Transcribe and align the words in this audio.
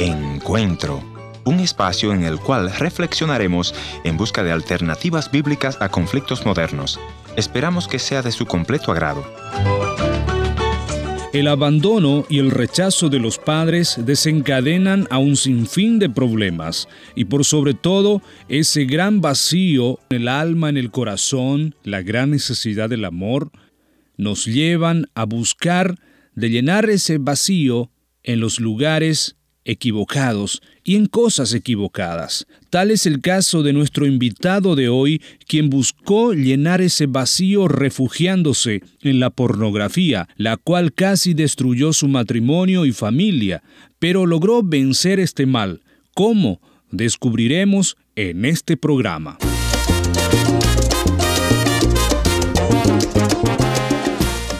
Encuentro, 0.00 1.04
un 1.44 1.60
espacio 1.60 2.14
en 2.14 2.24
el 2.24 2.38
cual 2.38 2.72
reflexionaremos 2.72 3.74
en 4.02 4.16
busca 4.16 4.42
de 4.42 4.50
alternativas 4.50 5.30
bíblicas 5.30 5.76
a 5.82 5.90
conflictos 5.90 6.46
modernos. 6.46 6.98
Esperamos 7.36 7.86
que 7.86 7.98
sea 7.98 8.22
de 8.22 8.32
su 8.32 8.46
completo 8.46 8.92
agrado. 8.92 9.22
El 11.34 11.48
abandono 11.48 12.24
y 12.30 12.38
el 12.38 12.50
rechazo 12.50 13.10
de 13.10 13.18
los 13.18 13.36
padres 13.36 13.96
desencadenan 13.98 15.06
a 15.10 15.18
un 15.18 15.36
sinfín 15.36 15.98
de 15.98 16.08
problemas 16.08 16.88
y 17.14 17.26
por 17.26 17.44
sobre 17.44 17.74
todo 17.74 18.22
ese 18.48 18.86
gran 18.86 19.20
vacío 19.20 19.98
en 20.08 20.22
el 20.22 20.28
alma, 20.28 20.70
en 20.70 20.78
el 20.78 20.90
corazón, 20.90 21.74
la 21.84 22.00
gran 22.00 22.30
necesidad 22.30 22.88
del 22.88 23.04
amor, 23.04 23.50
nos 24.16 24.46
llevan 24.46 25.10
a 25.14 25.26
buscar 25.26 25.96
de 26.34 26.48
llenar 26.48 26.88
ese 26.88 27.18
vacío 27.18 27.90
en 28.22 28.40
los 28.40 28.60
lugares 28.60 29.36
equivocados 29.64 30.62
y 30.84 30.96
en 30.96 31.06
cosas 31.06 31.52
equivocadas. 31.54 32.46
Tal 32.70 32.90
es 32.90 33.06
el 33.06 33.20
caso 33.20 33.62
de 33.62 33.72
nuestro 33.72 34.06
invitado 34.06 34.76
de 34.76 34.88
hoy, 34.88 35.22
quien 35.46 35.70
buscó 35.70 36.32
llenar 36.32 36.80
ese 36.80 37.06
vacío 37.06 37.68
refugiándose 37.68 38.82
en 39.02 39.20
la 39.20 39.30
pornografía, 39.30 40.28
la 40.36 40.56
cual 40.56 40.92
casi 40.92 41.34
destruyó 41.34 41.92
su 41.92 42.08
matrimonio 42.08 42.84
y 42.84 42.92
familia, 42.92 43.62
pero 43.98 44.26
logró 44.26 44.62
vencer 44.62 45.20
este 45.20 45.46
mal. 45.46 45.82
¿Cómo? 46.14 46.60
Descubriremos 46.90 47.96
en 48.16 48.44
este 48.44 48.76
programa. 48.76 49.38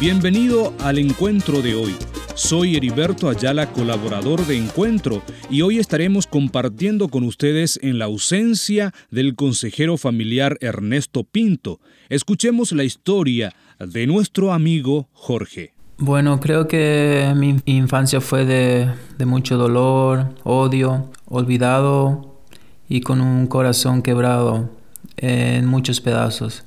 Bienvenido 0.01 0.73
al 0.79 0.99
encuentro 0.99 1.61
de 1.61 1.75
hoy. 1.75 1.95
Soy 2.41 2.75
Heriberto 2.75 3.29
Ayala, 3.29 3.71
colaborador 3.71 4.47
de 4.47 4.57
Encuentro, 4.57 5.23
y 5.51 5.61
hoy 5.61 5.79
estaremos 5.79 6.27
compartiendo 6.27 7.09
con 7.09 7.23
ustedes 7.23 7.79
en 7.83 7.99
la 7.99 8.07
ausencia 8.07 8.93
del 9.11 9.37
consejero 9.37 9.99
familiar 9.99 10.57
Ernesto 10.63 11.23
Pinto. 11.23 11.81
Escuchemos 12.09 12.73
la 12.73 12.83
historia 12.83 13.53
de 13.79 14.07
nuestro 14.07 14.55
amigo 14.55 15.11
Jorge. 15.13 15.75
Bueno, 15.99 16.41
creo 16.41 16.67
que 16.67 17.31
mi 17.37 17.59
infancia 17.67 18.23
fue 18.23 18.47
de, 18.47 18.89
de 19.19 19.27
mucho 19.27 19.59
dolor, 19.59 20.35
odio, 20.43 21.11
olvidado 21.27 22.41
y 22.89 23.03
con 23.03 23.21
un 23.21 23.49
corazón 23.49 24.01
quebrado 24.01 24.71
en 25.19 25.67
muchos 25.67 26.01
pedazos. 26.01 26.65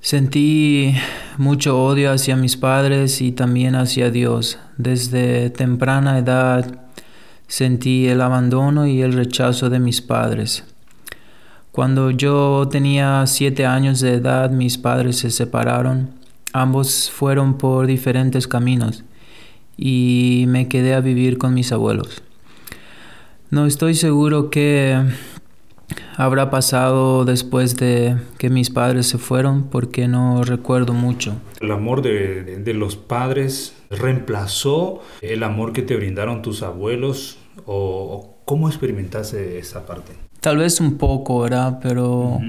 Sentí 0.00 0.94
mucho 1.36 1.84
odio 1.84 2.10
hacia 2.10 2.34
mis 2.34 2.56
padres 2.56 3.20
y 3.20 3.32
también 3.32 3.74
hacia 3.74 4.10
Dios. 4.10 4.58
Desde 4.82 5.50
temprana 5.50 6.16
edad 6.16 6.64
sentí 7.48 8.06
el 8.06 8.22
abandono 8.22 8.86
y 8.86 9.02
el 9.02 9.12
rechazo 9.12 9.68
de 9.68 9.78
mis 9.78 10.00
padres. 10.00 10.64
Cuando 11.70 12.10
yo 12.10 12.66
tenía 12.70 13.26
siete 13.26 13.66
años 13.66 14.00
de 14.00 14.14
edad, 14.14 14.50
mis 14.50 14.78
padres 14.78 15.18
se 15.18 15.30
separaron. 15.30 16.12
Ambos 16.54 17.10
fueron 17.10 17.58
por 17.58 17.86
diferentes 17.86 18.48
caminos 18.48 19.04
y 19.76 20.46
me 20.48 20.66
quedé 20.68 20.94
a 20.94 21.00
vivir 21.00 21.36
con 21.36 21.52
mis 21.52 21.72
abuelos. 21.72 22.22
No 23.50 23.66
estoy 23.66 23.94
seguro 23.94 24.48
que 24.48 24.98
habrá 26.16 26.50
pasado 26.50 27.24
después 27.24 27.76
de 27.76 28.16
que 28.38 28.50
mis 28.50 28.70
padres 28.70 29.06
se 29.06 29.18
fueron 29.18 29.64
porque 29.64 30.08
no 30.08 30.42
recuerdo 30.42 30.92
mucho. 30.92 31.34
El 31.60 31.70
amor 31.70 32.02
de, 32.02 32.62
los 32.74 32.96
padres 32.96 33.74
reemplazó 33.90 35.00
el 35.20 35.42
amor 35.42 35.72
que 35.72 35.82
te 35.82 35.96
brindaron 35.96 36.42
tus 36.42 36.62
abuelos 36.62 37.38
o, 37.66 38.36
cómo 38.44 38.68
experimentaste 38.68 39.58
esa 39.58 39.86
parte? 39.86 40.12
Tal 40.40 40.56
vez 40.56 40.80
un 40.80 40.98
poco, 40.98 41.40
¿verdad? 41.40 41.78
Pero 41.80 42.40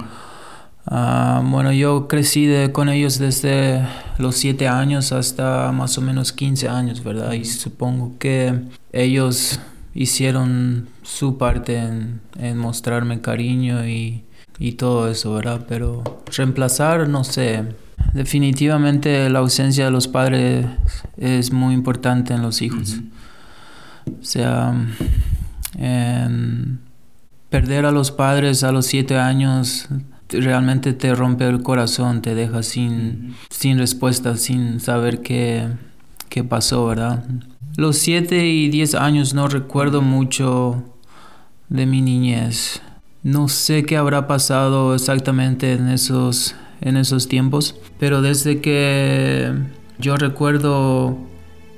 ah, 0.88 1.44
bueno, 1.46 1.72
yo 1.72 2.08
crecí 2.08 2.50
con 2.72 2.90
ellos 2.90 3.20
desde 3.20 3.86
los 4.18 4.36
7 4.38 4.68
años 4.68 5.12
hasta 5.12 5.72
más 5.72 5.98
o 5.98 6.02
menos 6.02 6.34
15 6.34 6.70
años, 6.70 7.04
¿verdad? 7.04 7.34
Y 7.34 7.46
supongo 7.46 8.14
que 8.18 8.62
ellos 8.92 9.60
hicieron 9.94 10.88
su 11.04 11.38
parte 11.38 11.78
en, 11.78 12.58
mostrarme 12.58 13.22
cariño 13.22 13.88
y, 13.88 14.24
todo 14.78 15.10
eso, 15.10 15.34
¿verdad? 15.34 15.66
Pero 15.68 16.04
reemplazar, 16.36 17.10
no 17.10 17.24
sé. 17.24 17.64
Definitivamente 18.14 19.28
la 19.30 19.40
ausencia 19.40 19.86
de 19.86 19.92
los 19.92 20.08
padres 20.08 20.68
es 21.18 21.52
muy 21.52 21.74
importante 21.74 22.34
en 22.34 22.44
los 22.44 22.62
hijos. 22.62 23.00
O 24.06 24.24
sea, 24.24 24.76
perder 27.50 27.86
a 27.86 27.92
los 27.92 28.12
padres 28.12 28.64
a 28.64 28.72
los 28.72 28.86
siete 28.86 29.18
años 29.18 29.90
realmente 30.30 30.94
te 30.94 31.14
rompe 31.16 31.48
el 31.48 31.64
corazón, 31.64 32.22
te 32.22 32.36
deja 32.36 32.64
sin, 32.64 33.36
sin 33.50 33.80
respuesta, 33.80 34.38
sin 34.38 34.80
saber 34.80 35.22
qué, 35.22 35.68
qué 36.30 36.44
pasó, 36.44 36.86
¿verdad? 36.86 37.24
Los 37.78 37.98
siete 37.98 38.48
y 38.48 38.70
diez 38.70 38.96
años 38.96 39.34
no 39.34 39.48
recuerdo 39.48 40.02
mucho 40.02 40.84
de 41.70 41.86
mi 41.86 42.02
niñez. 42.02 42.82
No 43.24 43.48
sé 43.48 43.84
qué 43.84 43.96
habrá 43.96 44.28
pasado 44.28 44.94
exactamente 44.94 45.74
en 45.74 45.88
esos, 45.88 46.56
en 46.82 46.98
esos 46.98 47.30
tiempos, 47.30 47.78
pero 47.98 48.22
desde 48.22 48.60
que 48.60 49.54
yo 50.00 50.18
recuerdo 50.18 51.18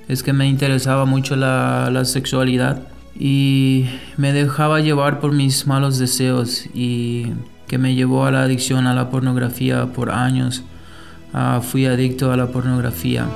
es 0.07 0.23
que 0.23 0.33
me 0.33 0.47
interesaba 0.47 1.05
mucho 1.05 1.35
la, 1.35 1.89
la 1.91 2.05
sexualidad 2.05 2.87
y 3.15 3.85
me 4.17 4.33
dejaba 4.33 4.79
llevar 4.79 5.19
por 5.19 5.31
mis 5.31 5.67
malos 5.67 5.99
deseos 5.99 6.65
y 6.73 7.27
que 7.67 7.77
me 7.77 7.93
llevó 7.93 8.25
a 8.25 8.31
la 8.31 8.43
adicción 8.43 8.87
a 8.87 8.95
la 8.95 9.11
pornografía 9.11 9.85
por 9.93 10.09
años. 10.09 10.63
Ah, 11.33 11.61
fui 11.61 11.85
adicto 11.85 12.31
a 12.31 12.37
la 12.37 12.47
pornografía. 12.47 13.27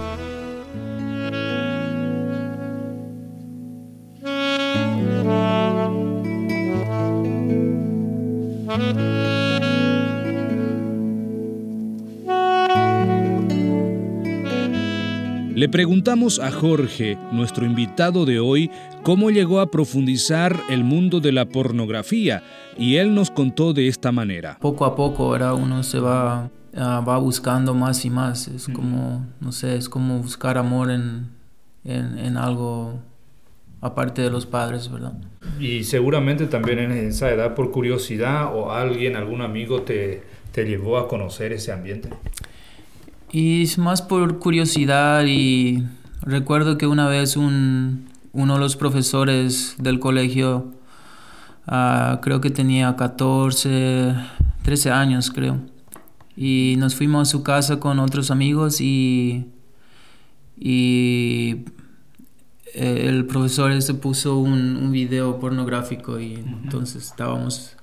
Le 15.68 15.72
preguntamos 15.72 16.40
a 16.40 16.50
Jorge, 16.50 17.18
nuestro 17.34 17.66
invitado 17.66 18.26
de 18.26 18.40
hoy, 18.40 18.72
cómo 19.04 19.32
llegó 19.32 19.60
a 19.60 19.70
profundizar 19.70 20.58
el 20.70 20.86
mundo 20.86 21.20
de 21.20 21.34
la 21.34 21.44
pornografía 21.44 22.42
y 22.78 22.96
él 22.96 23.14
nos 23.14 23.30
contó 23.32 23.74
de 23.74 23.90
esta 23.90 24.14
manera. 24.14 24.58
Poco 24.62 24.86
a 24.86 24.96
poco, 24.96 25.26
ahora 25.26 25.54
uno 25.56 25.84
se 25.84 26.00
va, 26.00 26.50
ah, 26.74 27.04
va 27.06 27.18
buscando 27.18 27.74
más 27.74 28.06
y 28.06 28.10
más. 28.10 28.48
Es 28.48 28.70
como, 28.70 29.26
no 29.42 29.52
sé, 29.52 29.76
es 29.76 29.90
como 29.90 30.20
buscar 30.20 30.58
amor 30.58 30.90
en, 30.90 31.32
en, 31.84 32.38
algo 32.38 33.02
aparte 33.82 34.22
de 34.22 34.30
los 34.30 34.46
padres, 34.46 34.90
¿verdad? 34.90 35.16
Y 35.60 35.84
seguramente 35.84 36.46
también 36.46 36.80
en 36.80 36.92
esa 36.92 37.30
edad 37.30 37.56
por 37.56 37.72
curiosidad 37.72 38.56
o 38.56 38.72
alguien, 38.72 39.18
algún 39.18 39.42
amigo 39.42 39.82
te, 39.82 40.24
te 40.54 40.64
llevó 40.64 40.98
a 40.98 41.10
conocer 41.10 41.52
ese 41.52 41.74
ambiente. 41.74 42.08
Y 43.32 43.64
es 43.64 43.78
más 43.78 44.02
por 44.02 44.40
curiosidad 44.40 45.26
y 45.26 45.84
recuerdo 46.22 46.78
que 46.78 46.88
una 46.88 47.08
vez 47.08 47.36
un, 47.36 48.08
uno 48.32 48.54
de 48.54 48.60
los 48.60 48.76
profesores 48.76 49.76
del 49.80 50.00
colegio, 50.00 50.74
ah, 51.68 52.20
creo 52.22 52.40
que 52.40 52.50
tenía 52.50 52.96
14, 52.96 54.16
13 54.64 54.92
años 54.92 55.32
creo, 55.32 55.60
y 56.38 56.76
nos 56.78 56.96
fuimos 56.96 57.28
a 57.28 57.32
su 57.32 57.44
casa 57.44 57.80
con 57.80 58.00
otros 58.00 58.32
amigos 58.32 58.80
y, 58.80 59.48
y 60.58 61.66
eh, 62.74 63.06
el 63.08 63.26
profesor 63.26 63.82
se 63.82 63.94
puso 63.94 64.38
un, 64.38 64.78
un 64.78 64.92
video 64.92 65.40
pornográfico 65.40 66.20
y 66.20 66.36
entonces 66.36 67.04
estábamos 67.04 67.77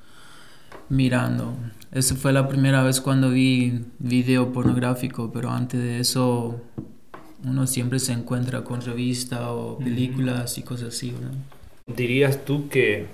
mirando. 0.89 1.55
Esa 1.93 2.17
fue 2.17 2.33
la 2.33 2.49
primera 2.49 2.83
vez 2.83 3.01
cuando 3.01 3.31
vi 3.31 3.85
video 3.99 4.53
pornográfico, 4.53 5.31
pero 5.33 5.51
antes 5.51 5.81
de 5.81 6.01
eso 6.01 6.61
uno 7.45 7.67
siempre 7.67 7.99
se 7.99 8.13
encuentra 8.13 8.65
con 8.65 8.81
revistas 8.81 9.41
o 9.43 9.79
películas 9.79 10.59
y 10.59 10.63
cosas 10.63 10.89
así. 10.89 11.15
¿Dirías 11.87 12.45
tú 12.45 12.69
que 12.69 13.07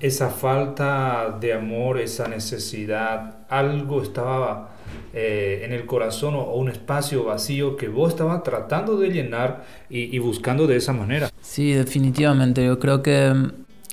esa 0.00 0.30
falta 0.30 1.36
de 1.40 1.52
amor, 1.52 2.00
esa 2.00 2.26
necesidad, 2.26 3.38
algo 3.48 4.02
estaba 4.02 4.74
eh, 5.12 5.62
en 5.64 5.72
el 5.72 5.86
corazón 5.86 6.34
o, 6.34 6.54
un 6.54 6.68
espacio 6.68 7.24
vacío 7.24 7.76
que 7.76 7.88
vos 7.88 8.10
estabas 8.10 8.42
tratando 8.42 8.96
de 8.96 9.10
llenar 9.10 9.64
y, 9.88 10.14
y 10.14 10.18
buscando 10.18 10.66
de 10.66 10.76
esa 10.76 10.92
manera? 10.92 11.30
Sí, 11.40 11.72
definitivamente. 11.72 12.64
Yo 12.64 12.78
creo 12.78 13.02
que 13.02 13.32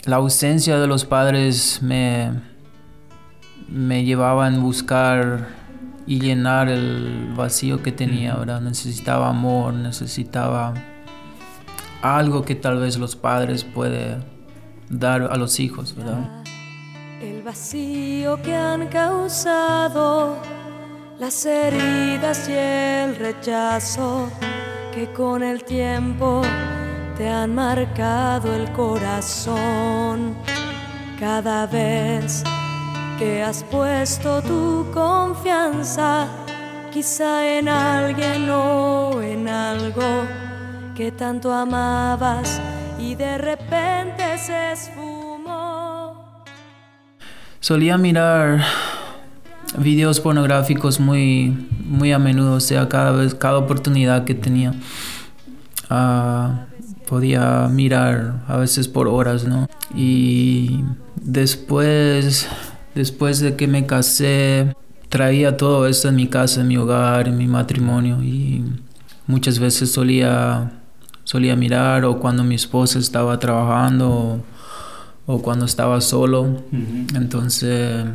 la 0.06 0.16
ausencia 0.16 0.80
de 0.80 0.88
los 0.88 1.06
padres 1.06 1.80
me 1.84 2.51
me 3.72 4.04
llevaba 4.04 4.48
a 4.48 4.50
buscar 4.52 5.48
y 6.06 6.20
llenar 6.20 6.68
el 6.68 7.34
vacío 7.36 7.82
que 7.82 7.92
tenía, 7.92 8.36
¿verdad? 8.36 8.62
Necesitaba 8.62 9.30
amor, 9.30 9.74
necesitaba 9.74 10.74
algo 12.02 12.44
que 12.44 12.56
tal 12.56 12.80
vez 12.80 12.98
los 12.98 13.16
padres 13.16 13.64
puede 13.64 14.18
dar 14.90 15.22
a 15.24 15.36
los 15.38 15.60
hijos, 15.60 15.96
¿verdad? 15.96 16.44
El 17.22 17.44
vacío 17.44 18.42
que 18.42 18.56
han 18.56 18.88
causado 18.88 20.38
las 21.20 21.46
heridas 21.46 22.50
y 22.50 22.54
el 22.54 23.16
rechazo 23.16 24.28
que 24.94 25.14
con 25.14 25.44
el 25.44 25.64
tiempo 25.64 26.42
te 27.16 27.30
han 27.30 27.56
marcado 27.56 28.54
el 28.54 28.72
corazón. 28.74 30.36
Cada 31.20 31.68
vez 31.68 32.44
que 33.22 33.44
has 33.44 33.64
puesto 33.64 34.42
tu 34.42 34.88
confianza, 34.92 36.28
quizá 36.92 37.46
en 37.56 37.70
alguien 37.70 38.50
o 38.50 39.22
en 39.22 39.48
algo 39.48 40.24
que 40.96 41.12
tanto 41.12 41.54
amabas 41.54 42.60
y 42.98 43.14
de 43.14 43.38
repente 43.38 44.24
se 44.40 44.72
esfumó. 44.72 46.44
Solía 47.60 47.96
mirar 48.00 48.64
videos 49.78 50.20
pornográficos 50.20 51.00
muy, 51.00 51.70
muy 51.86 52.12
a 52.14 52.18
menudo, 52.18 52.56
o 52.56 52.60
sea, 52.60 52.90
cada 52.90 53.12
vez, 53.12 53.36
cada 53.36 53.60
oportunidad 53.60 54.26
que 54.26 54.34
tenía. 54.34 54.74
Ah, 55.92 56.66
podía 57.08 57.68
mirar 57.68 58.42
a 58.48 58.58
veces 58.58 58.88
por 58.88 59.08
horas, 59.08 59.44
¿no? 59.44 59.70
Y 59.94 60.84
después, 61.18 62.50
después 62.96 63.40
de 63.40 63.56
que 63.56 63.68
me 63.68 63.86
casé, 63.86 64.74
traía 65.10 65.58
todo 65.58 65.88
esto 65.88 66.08
en 66.10 66.16
mi 66.16 66.28
casa, 66.28 66.62
en 66.62 66.68
mi 66.70 66.78
hogar, 66.78 67.28
en 67.28 67.38
mi 67.38 67.48
matrimonio 67.48 68.24
y 68.24 68.64
muchas 69.28 69.60
veces 69.60 69.92
solía, 69.92 70.72
solía 71.24 71.56
mirar 71.56 72.06
o 72.06 72.18
cuando 72.20 72.44
mi 72.44 72.56
esposa 72.56 73.00
estaba 73.00 73.38
trabajando 73.40 74.42
o, 75.26 75.42
cuando 75.42 75.66
estaba 75.66 76.02
solo. 76.02 76.64
Entonces 77.14 78.06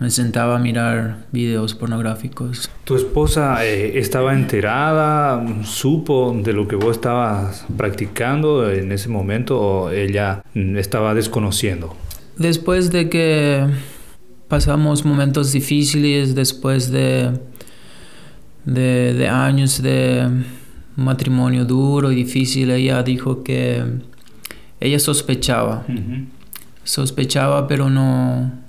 me 0.00 0.10
sentaba 0.10 0.56
a 0.56 0.58
mirar 0.58 1.26
videos 1.32 1.74
pornográficos. 1.74 2.70
¿Tu 2.84 2.96
esposa 2.96 3.64
eh, 3.64 3.98
estaba 3.98 4.34
enterada, 4.34 5.44
supo 5.64 6.36
de 6.42 6.52
lo 6.52 6.68
que 6.68 6.76
vos 6.76 6.96
estabas 6.96 7.64
practicando 7.76 8.70
en 8.70 8.92
ese 8.92 9.08
momento 9.08 9.60
o 9.60 9.90
ella 9.90 10.42
estaba 10.54 11.14
desconociendo? 11.14 11.96
Después 12.36 12.90
de 12.92 13.08
que 13.08 13.66
pasamos 14.48 15.04
momentos 15.04 15.52
difíciles, 15.52 16.34
después 16.34 16.90
de, 16.90 17.38
de, 18.64 19.28
años 19.28 19.82
de 19.82 20.28
matrimonio 20.96 21.64
duro 21.64 22.12
y 22.12 22.16
difícil, 22.16 22.70
ella 22.70 23.02
dijo 23.02 23.42
que 23.42 23.84
ella 24.80 24.98
sospechaba. 24.98 25.84
Sospechaba, 26.84 27.66
pero 27.66 27.90
no 27.90 28.66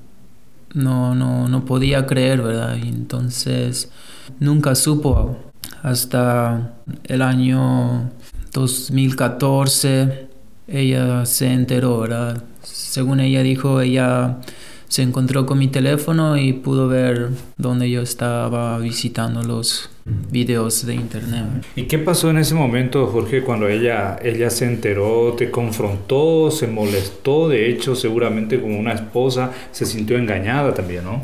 no, 0.73 1.15
no, 1.15 1.47
no 1.47 1.65
podía 1.65 2.05
creer, 2.05 2.41
¿verdad? 2.41 2.77
Y 2.77 2.87
entonces 2.87 3.91
nunca 4.39 4.75
supo 4.75 5.37
hasta 5.83 6.73
el 7.05 7.21
año 7.21 8.11
2014 8.53 10.27
ella 10.67 11.25
se 11.25 11.51
enteró, 11.51 12.01
¿verdad? 12.01 12.43
Según 12.61 13.19
ella 13.19 13.41
dijo, 13.41 13.81
ella 13.81 14.39
se 14.87 15.01
encontró 15.01 15.45
con 15.45 15.59
mi 15.59 15.67
teléfono 15.67 16.37
y 16.37 16.53
pudo 16.53 16.87
ver 16.87 17.29
dónde 17.57 17.89
yo 17.89 18.01
estaba 18.01 18.77
visitando 18.79 19.43
los 19.43 19.89
videos 20.31 20.85
de 20.85 20.95
internet. 20.95 21.45
¿Y 21.75 21.83
qué 21.83 21.99
pasó 21.99 22.29
en 22.29 22.37
ese 22.37 22.53
momento, 22.53 23.07
Jorge, 23.07 23.43
cuando 23.43 23.67
ella, 23.67 24.17
ella 24.23 24.49
se 24.49 24.65
enteró, 24.65 25.33
te 25.37 25.51
confrontó, 25.51 26.51
se 26.51 26.67
molestó? 26.67 27.49
De 27.49 27.69
hecho, 27.69 27.95
seguramente 27.95 28.61
como 28.61 28.79
una 28.79 28.93
esposa 28.93 29.51
se 29.71 29.85
sintió 29.85 30.17
engañada 30.17 30.73
también, 30.73 31.03
¿no? 31.03 31.23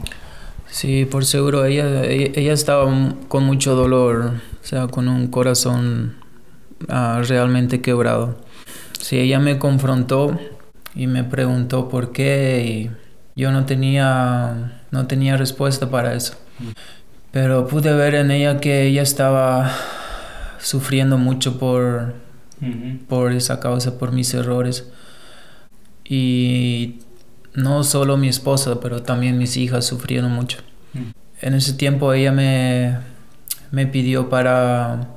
Sí, 0.68 1.06
por 1.06 1.24
seguro, 1.24 1.66
ella, 1.66 2.04
ella, 2.04 2.52
estaba 2.52 2.92
con 3.28 3.44
mucho 3.44 3.76
dolor, 3.76 4.34
o 4.62 4.66
sea, 4.66 4.88
con 4.88 5.08
un 5.08 5.28
corazón 5.28 6.16
ah, 6.90 7.22
realmente 7.28 7.80
quebrado. 7.80 8.38
Sí, 9.00 9.20
ella 9.20 9.40
me 9.40 9.60
confrontó 9.60 10.38
y 10.96 11.08
me 11.08 11.24
preguntó 11.24 11.90
por 11.90 12.12
qué 12.12 12.66
y 12.66 13.03
yo 13.36 13.52
no 13.52 13.66
tenía, 13.66 14.82
no 14.92 15.08
tenía 15.08 15.38
respuesta 15.38 15.90
para 15.90 16.14
eso. 16.14 16.36
Pero 17.32 17.68
pude 17.68 17.94
ver 17.94 18.16
en 18.16 18.32
ella 18.32 18.60
que 18.60 18.84
ella 18.84 19.02
estaba 19.02 19.72
sufriendo 20.60 21.18
mucho 21.18 21.58
por, 21.58 22.14
por 23.08 23.32
esa 23.32 23.60
causa, 23.60 23.98
por 23.98 24.12
mis 24.12 24.34
errores. 24.34 24.88
Y 26.06 27.00
no 27.54 27.84
solo 27.84 28.18
mi 28.18 28.28
esposa, 28.28 28.80
pero 28.80 29.04
también 29.04 29.38
mis 29.38 29.58
hijas 29.58 29.86
sufrieron 29.86 30.32
mucho. 30.32 30.60
En 31.42 31.54
ese 31.56 31.74
tiempo 31.74 32.14
ella 32.14 32.32
me, 32.32 32.98
me 33.72 33.88
pidió 33.88 34.30
para 34.30 35.10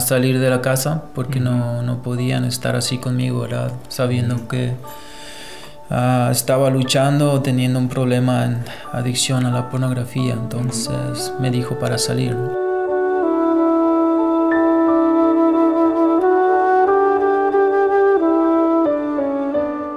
salir 0.00 0.38
de 0.38 0.50
la 0.50 0.60
casa 0.60 1.04
porque 1.14 1.40
no, 1.40 1.82
no, 1.82 2.02
podían 2.02 2.44
estar 2.44 2.76
así 2.76 2.98
conmigo, 2.98 3.40
¿verdad? 3.40 3.72
Sabiendo 3.88 4.48
que 4.48 4.74
Ah, 5.92 6.28
estaba 6.30 6.70
luchando, 6.70 7.42
teniendo 7.42 7.80
un 7.80 7.88
problema 7.88 8.44
en 8.44 8.62
adicción 8.92 9.44
a 9.44 9.50
la 9.50 9.68
pornografía, 9.68 10.34
entonces 10.34 11.34
me 11.40 11.50
dijo 11.50 11.80
para 11.80 11.98
salir. 11.98 12.36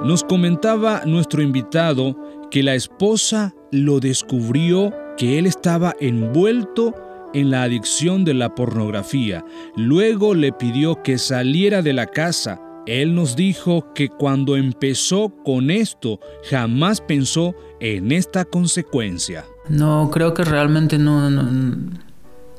Nos 0.02 0.24
comentaba 0.24 1.02
nuestro 1.06 1.42
invitado 1.42 2.16
que 2.50 2.64
la 2.64 2.74
esposa 2.74 3.54
lo 3.70 4.00
descubrió 4.00 4.92
que 5.16 5.38
él 5.38 5.46
estaba 5.46 5.94
envuelto 6.00 6.92
en 7.34 7.50
la 7.50 7.62
adicción 7.62 8.24
de 8.24 8.34
la 8.34 8.52
pornografía. 8.52 9.44
Luego 9.76 10.34
le 10.34 10.52
pidió 10.52 11.02
que 11.04 11.18
saliera 11.18 11.82
de 11.82 11.92
la 11.92 12.06
casa 12.06 12.60
él 12.86 13.14
nos 13.14 13.36
dijo 13.36 13.92
que 13.94 14.08
cuando 14.08 14.56
empezó 14.56 15.32
con 15.44 15.70
esto 15.70 16.20
jamás 16.50 17.00
pensó 17.00 17.54
en 17.80 18.12
esta 18.12 18.44
consecuencia. 18.44 19.44
No, 19.68 20.10
creo 20.12 20.34
que 20.34 20.44
realmente 20.44 20.98
no, 20.98 21.30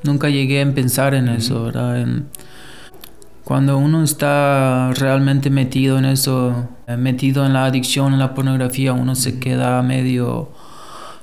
nunca 0.02 0.28
llegué 0.28 0.62
a 0.62 0.74
pensar 0.74 1.14
en 1.14 1.28
eso, 1.28 1.64
¿verdad? 1.64 2.06
cuando 3.44 3.78
uno 3.78 4.02
está 4.02 4.90
realmente 4.94 5.50
metido 5.50 5.98
en 5.98 6.04
eso, 6.04 6.68
metido 6.98 7.46
en 7.46 7.52
la 7.52 7.66
adicción, 7.66 8.12
en 8.12 8.18
la 8.18 8.34
pornografía, 8.34 8.92
uno 8.92 9.14
se 9.14 9.38
queda 9.38 9.80
medio, 9.82 10.50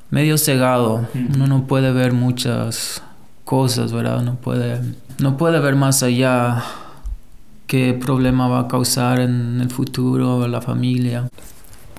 medio 0.10 0.38
cegado. 0.38 1.06
Uno 1.36 1.48
no 1.48 1.68
puede 1.68 1.92
ver 1.92 2.14
muchas 2.14 3.04
cosas, 3.44 3.92
¿verdad? 3.92 4.22
No 4.22 4.36
puede, 4.36 4.80
no 5.20 5.36
puede 5.36 5.60
ver 5.60 5.76
más 5.76 6.02
allá 6.02 6.64
qué 7.74 7.96
problema 7.96 8.48
va 8.48 8.60
a 8.60 8.68
causar 8.68 9.20
en 9.20 9.60
el 9.60 9.72
futuro 9.72 10.44
a 10.44 10.48
la 10.48 10.62
familia. 10.62 11.28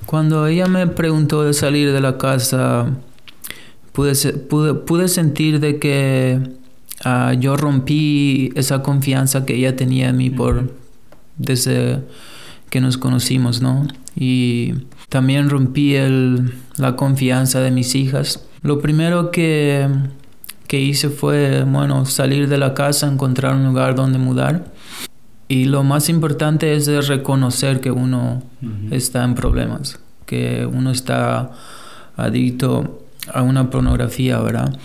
Cuando 0.07 0.47
ella 0.47 0.69
me 0.69 0.87
preguntó 0.87 1.43
de 1.43 1.53
salir 1.53 1.91
de 1.91 2.01
la 2.01 2.17
casa, 2.17 2.87
pude, 3.91 4.15
pude, 4.87 5.09
sentir 5.09 5.59
de 5.59 5.81
que 5.81 6.39
ah, 7.05 7.35
yo 7.37 7.57
rompí 7.57 8.53
esa 8.55 8.85
confianza 8.85 9.45
que 9.45 9.57
ella 9.57 9.75
tenía 9.75 10.11
en 10.11 10.17
mí 10.17 10.31
por, 10.31 10.73
desde 11.39 12.05
que 12.71 12.81
nos 12.81 12.97
conocimos, 12.97 13.61
¿no? 13.61 13.89
Y 14.15 14.75
también 15.09 15.51
rompí 15.51 15.97
el, 15.97 16.55
la 16.77 16.95
confianza 16.95 17.59
de 17.59 17.73
mis 17.73 17.97
hijas. 17.97 18.47
Lo 18.63 18.79
primero 18.79 19.33
que, 19.33 19.89
que 20.69 20.79
hice 20.79 21.11
fue, 21.11 21.65
bueno, 21.65 22.07
salir 22.07 22.49
de 22.49 22.59
la 22.59 22.75
casa, 22.75 23.09
encontrar 23.09 23.57
un 23.57 23.65
lugar 23.65 23.97
donde 23.97 24.21
mudar. 24.21 24.73
Y 25.55 25.67
lo 25.67 25.85
más 25.85 26.09
importante 26.09 26.75
es 26.75 26.89
reconocer 27.07 27.81
que 27.81 27.93
uno 27.93 28.43
está 28.91 29.23
en 29.23 29.37
problemas, 29.37 30.01
que 30.27 30.67
uno 30.67 30.91
está 30.91 31.53
adicto 32.17 33.07
a 33.33 33.43
una 33.43 33.71
pornografía, 33.71 34.41
¿verdad? 34.41 34.77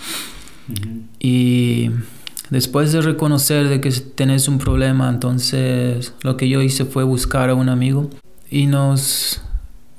Y 1.18 1.90
después 2.50 2.92
de 2.92 3.00
reconocer 3.00 3.68
de 3.68 3.80
que 3.80 3.90
tenés 3.90 4.46
un 4.46 4.58
problema, 4.58 5.08
entonces 5.08 6.14
lo 6.22 6.36
que 6.36 6.48
yo 6.48 6.62
hice 6.62 6.84
fue 6.84 7.02
buscar 7.02 7.50
a 7.50 7.54
un 7.54 7.68
amigo 7.68 8.08
y 8.48 8.66
nos 8.66 9.42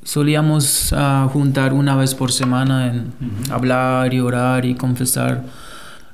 solíamos 0.03 0.93
ah, 0.93 1.27
juntar 1.33 1.73
una 1.73 1.97
vez 1.97 2.15
por 2.15 2.31
semana 2.31 2.87
en 2.87 3.11
hablar 3.51 4.13
y 4.13 4.21
orar 4.21 4.63
y 4.63 4.75
confesar 4.75 5.43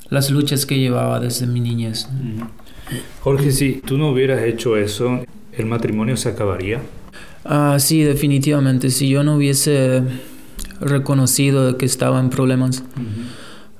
las 0.09 0.31
luchas 0.31 0.65
que 0.65 0.79
llevaba 0.79 1.19
desde 1.19 1.45
mi 1.45 1.59
niñez. 1.59 2.07
Jorge, 3.21 3.51
si 3.51 3.81
tú 3.85 3.97
no 3.97 4.09
hubieras 4.09 4.43
hecho 4.43 4.77
eso, 4.77 5.19
¿el 5.53 5.65
matrimonio 5.65 6.17
se 6.17 6.29
acabaría? 6.29 6.81
Ah, 7.43 7.77
sí, 7.79 8.03
definitivamente. 8.03 8.89
Si 8.89 9.09
yo 9.09 9.23
no 9.23 9.35
hubiese 9.35 10.03
reconocido 10.79 11.77
que 11.77 11.85
estaba 11.85 12.19
en 12.19 12.29
problemas, 12.29 12.83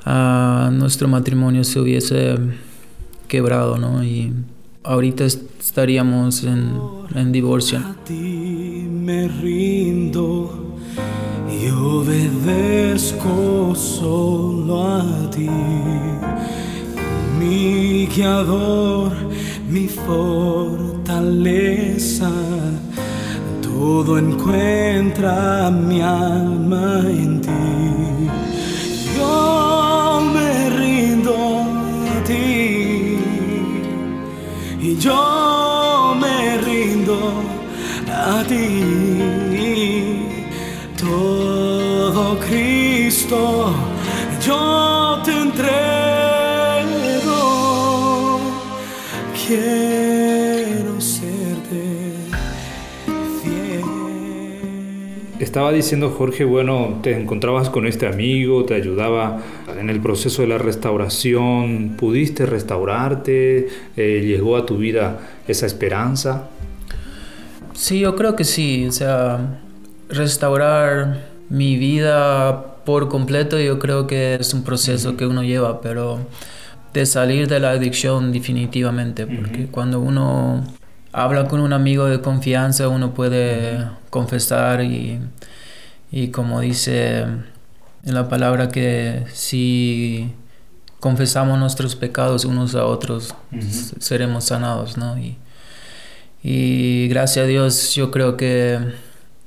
ah, 0.06 0.70
nuestro 0.74 1.08
matrimonio 1.08 1.64
se 1.64 1.80
hubiese 1.80 2.38
quebrado, 3.28 3.78
¿no? 3.78 4.04
Y 4.04 4.34
ahorita 4.84 5.26
estaríamos 5.26 6.44
en, 6.44 6.80
en 7.16 7.32
divorcio. 7.32 7.80
me 8.10 9.28
rindo 9.28 10.78
y 11.50 11.70
obedezco 11.70 13.74
solo 13.76 14.88
a 14.88 15.30
ti, 15.30 15.50
mi 17.40 18.08
guiador, 18.08 19.12
mi 19.70 19.88
fortaleza. 19.88 21.02
Todo 23.62 24.18
encuentra 24.18 25.70
mi 25.70 26.02
alma 26.02 27.02
en 27.06 27.42
ti. 27.42 28.30
Yo 29.18 30.22
me 30.34 30.70
rindo 30.82 31.36
a 32.16 32.24
ti 32.24 33.18
y 34.82 34.98
yo 34.98 36.16
me 36.20 36.58
rindo 36.58 37.18
a 38.08 38.44
ti. 38.48 39.07
Estaba 55.58 55.74
diciendo 55.74 56.12
Jorge, 56.12 56.44
bueno, 56.44 57.00
te 57.02 57.20
encontrabas 57.20 57.72
con 57.72 57.88
este 57.88 58.06
amigo, 58.06 58.64
te 58.66 58.76
ayudaba 58.76 59.42
en 59.76 59.90
el 59.90 60.00
proceso 60.00 60.44
de 60.44 60.50
la 60.50 60.60
restauración, 60.60 61.96
pudiste 61.98 62.46
restaurarte, 62.46 63.68
Eh, 63.96 64.22
llegó 64.24 64.56
a 64.56 64.68
tu 64.68 64.78
vida 64.78 65.18
esa 65.48 65.66
esperanza. 65.66 66.48
Sí, 67.74 68.02
yo 68.02 68.16
creo 68.16 68.36
que 68.36 68.44
sí. 68.44 68.86
O 68.88 68.92
sea, 68.92 69.60
restaurar 70.10 71.26
mi 71.50 71.76
vida 71.76 72.76
por 72.86 73.10
completo 73.10 73.60
yo 73.60 73.80
creo 73.80 74.06
que 74.06 74.36
es 74.36 74.54
un 74.54 74.64
proceso 74.64 75.18
que 75.18 75.26
uno 75.26 75.42
lleva, 75.42 75.82
pero 75.82 76.20
de 76.94 77.04
salir 77.08 77.48
de 77.48 77.60
la 77.60 77.72
adicción 77.72 78.32
definitivamente, 78.32 79.26
porque 79.26 79.66
cuando 79.72 80.02
uno 80.02 80.64
habla 81.18 81.48
con 81.48 81.62
un 81.62 81.74
amigo 81.74 82.06
de 82.06 82.22
confianza 82.22 82.88
uno 82.90 83.16
puede 83.16 83.88
confesar 84.12 84.84
y, 84.84 85.20
y 86.12 86.28
como 86.28 86.62
dice 86.62 87.22
en 87.22 88.14
la 88.14 88.30
palabra 88.30 88.70
que 88.70 89.26
si 89.34 90.32
confesamos 91.00 91.58
nuestros 91.58 91.96
pecados 91.96 92.46
unos 92.46 92.76
a 92.76 92.86
otros 92.86 93.34
seremos 94.00 94.44
sanados, 94.46 95.00
¿no? 95.00 95.18
Y, 95.18 95.38
y 96.44 97.08
gracias 97.08 97.46
a 97.46 97.48
Dios 97.48 97.96
yo 97.96 98.12
creo 98.12 98.38
que 98.38 98.78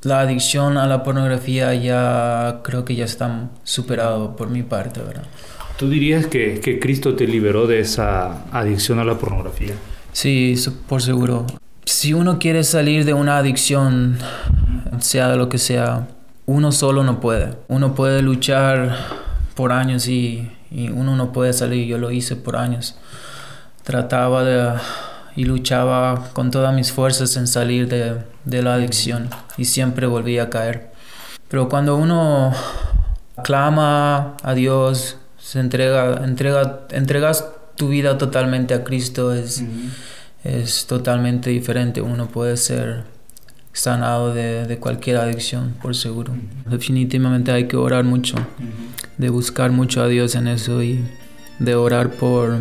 la 0.03 0.23
adicción 0.23 0.77
a 0.77 0.89
la 0.89 1.05
pornografía 1.05 1.73
ya 1.75 2.62
creo 2.65 2.85
que 2.85 2.97
ya 2.97 3.05
está 3.05 3.49
superado 3.62 4.35
por 4.35 4.50
mi 4.50 4.65
parte, 4.65 5.00
¿verdad? 5.03 5.27
¿Tú 5.79 5.89
dirías 5.89 6.27
que, 6.27 6.59
que 6.59 6.81
Cristo 6.81 7.15
te 7.15 7.29
liberó 7.29 7.69
de 7.69 7.79
esa 7.79 8.45
adicción 8.50 8.99
a 8.99 9.05
la 9.05 9.17
pornografía? 9.17 9.75
Sí, 10.12 10.57
por 10.89 11.00
seguro. 11.00 11.47
Si 11.84 12.14
uno 12.14 12.38
quiere 12.38 12.64
salir 12.64 13.04
de 13.04 13.14
una 13.14 13.38
adicción, 13.38 14.18
sea 15.00 15.34
lo 15.37 15.49
que 15.49 15.58
sea, 15.58 16.08
uno 16.46 16.72
solo 16.72 17.04
no 17.04 17.20
puede. 17.20 17.56
Uno 17.68 17.94
puede 17.94 18.22
luchar 18.22 18.96
por 19.54 19.72
años 19.72 20.08
y, 20.08 20.50
y 20.70 20.90
uno 20.90 21.16
no 21.16 21.32
puede 21.32 21.52
salir. 21.52 21.87
Yo 21.87 21.99
lo 21.99 22.10
hice 22.10 22.37
por 22.37 22.56
años. 22.56 22.96
Trataba 23.84 24.44
de 24.44 24.78
y 25.37 25.44
luchaba 25.44 26.28
con 26.32 26.50
todas 26.50 26.75
mis 26.75 26.92
fuerzas 26.92 27.37
en 27.37 27.46
salir 27.46 27.88
de, 27.88 28.18
de 28.44 28.62
la 28.62 28.75
adicción 28.75 29.30
y 29.56 29.64
siempre 29.64 30.06
volvía 30.06 30.44
a 30.44 30.50
caer. 30.50 30.90
Pero 31.49 31.68
cuando 31.68 31.96
uno 31.96 32.52
clama 33.42 34.37
a 34.42 34.54
Dios, 34.54 35.16
se 35.38 35.60
entrega, 35.60 36.25
entrega, 36.25 36.80
entregas 36.90 37.46
tu 37.76 37.88
vida 37.88 38.18
totalmente 38.18 38.75
a 38.75 38.84
Cristo, 38.84 39.34
es, 39.34 39.64
es 40.44 40.87
totalmente 40.87 41.50
diferente. 41.50 42.00
Uno 42.00 42.28
puede 42.28 42.56
ser 42.56 43.04
sanado 43.73 44.35
de, 44.35 44.66
de 44.66 44.78
cualquier 44.78 45.16
adicción, 45.18 45.75
por 45.80 45.94
seguro. 45.94 46.35
Definitivamente 46.68 47.52
hay 47.52 47.68
que 47.68 47.76
orar 47.76 48.04
mucho, 48.04 48.37
de 49.18 49.28
buscar 49.30 49.70
mucho 49.70 50.02
a 50.02 50.09
Dios 50.09 50.35
en 50.35 50.49
eso 50.49 50.82
y 50.82 51.04
de 51.59 51.75
orar 51.75 52.11
por, 52.11 52.59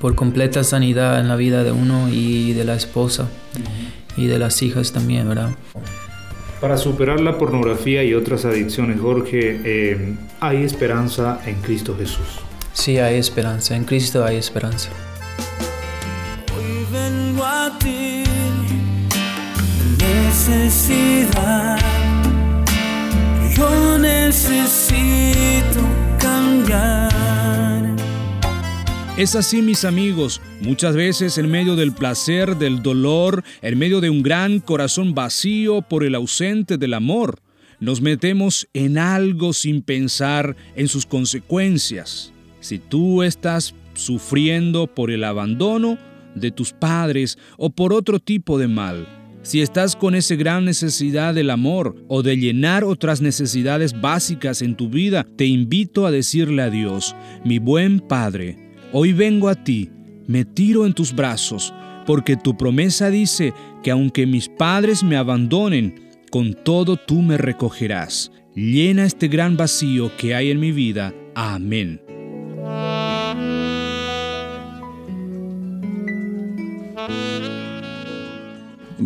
por 0.00 0.14
completa 0.14 0.62
sanidad 0.62 1.18
en 1.18 1.28
la 1.28 1.36
vida 1.36 1.64
de 1.64 1.72
uno 1.72 2.08
y 2.08 2.52
de 2.52 2.64
la 2.64 2.74
esposa 2.74 3.28
y 4.16 4.26
de 4.26 4.38
las 4.38 4.62
hijas 4.62 4.92
también, 4.92 5.28
¿verdad? 5.28 5.50
Para 6.60 6.76
superar 6.76 7.20
la 7.20 7.38
pornografía 7.38 8.02
y 8.02 8.14
otras 8.14 8.44
adicciones, 8.44 9.00
Jorge, 9.00 9.60
eh, 9.64 10.16
hay 10.40 10.64
esperanza 10.64 11.40
en 11.46 11.54
Cristo 11.62 11.96
Jesús. 11.96 12.40
Sí, 12.72 12.98
hay 12.98 13.16
esperanza, 13.16 13.76
en 13.76 13.84
Cristo 13.84 14.24
hay 14.24 14.36
esperanza. 14.36 14.90
A 17.40 17.70
ti, 17.78 18.24
necesidad. 19.98 21.78
Yo 23.56 23.98
necesito 23.98 25.80
cambiar. 26.18 27.94
Es 29.16 29.36
así, 29.36 29.62
mis 29.62 29.84
amigos, 29.84 30.40
muchas 30.60 30.96
veces 30.96 31.38
en 31.38 31.50
medio 31.50 31.76
del 31.76 31.92
placer, 31.92 32.56
del 32.56 32.82
dolor, 32.82 33.44
en 33.62 33.78
medio 33.78 34.00
de 34.00 34.10
un 34.10 34.22
gran 34.22 34.58
corazón 34.58 35.14
vacío 35.14 35.82
por 35.82 36.04
el 36.04 36.16
ausente 36.16 36.76
del 36.76 36.94
amor, 36.94 37.40
nos 37.78 38.00
metemos 38.00 38.68
en 38.74 38.98
algo 38.98 39.52
sin 39.52 39.82
pensar 39.82 40.56
en 40.74 40.88
sus 40.88 41.06
consecuencias. 41.06 42.32
Si 42.60 42.78
tú 42.78 43.22
estás 43.22 43.74
sufriendo 43.94 44.88
por 44.88 45.10
el 45.10 45.22
abandono 45.24 45.98
de 46.40 46.50
tus 46.50 46.72
padres 46.72 47.38
o 47.56 47.70
por 47.70 47.92
otro 47.92 48.18
tipo 48.20 48.58
de 48.58 48.68
mal, 48.68 49.06
si 49.42 49.60
estás 49.60 49.96
con 49.96 50.14
esa 50.14 50.34
gran 50.34 50.64
necesidad 50.64 51.34
del 51.34 51.50
amor 51.50 51.94
o 52.08 52.22
de 52.22 52.36
llenar 52.36 52.84
otras 52.84 53.20
necesidades 53.20 54.00
básicas 54.00 54.62
en 54.62 54.74
tu 54.76 54.88
vida, 54.88 55.26
te 55.36 55.46
invito 55.46 56.06
a 56.06 56.10
decirle 56.10 56.62
a 56.62 56.70
Dios, 56.70 57.14
mi 57.44 57.58
buen 57.58 58.00
Padre, 58.00 58.68
Hoy 58.90 59.12
vengo 59.12 59.50
a 59.50 59.54
ti, 59.54 59.90
me 60.26 60.46
tiro 60.46 60.86
en 60.86 60.94
tus 60.94 61.14
brazos, 61.14 61.74
porque 62.06 62.36
tu 62.36 62.56
promesa 62.56 63.10
dice 63.10 63.52
que 63.82 63.90
aunque 63.90 64.26
mis 64.26 64.48
padres 64.48 65.04
me 65.04 65.16
abandonen, 65.16 65.94
con 66.30 66.54
todo 66.54 66.96
tú 66.96 67.20
me 67.20 67.36
recogerás. 67.36 68.32
Llena 68.54 69.04
este 69.04 69.28
gran 69.28 69.58
vacío 69.58 70.10
que 70.16 70.34
hay 70.34 70.50
en 70.50 70.58
mi 70.58 70.72
vida. 70.72 71.12
Amén. 71.34 72.00